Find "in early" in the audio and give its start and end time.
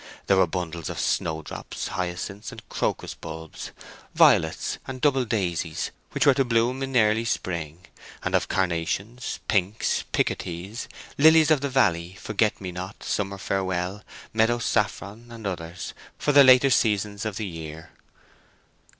6.81-7.23